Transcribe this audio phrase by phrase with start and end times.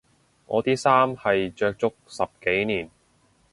[0.47, 2.89] 我啲衫係着足十幾年